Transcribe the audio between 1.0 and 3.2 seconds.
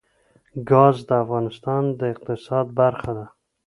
د افغانستان د اقتصاد برخه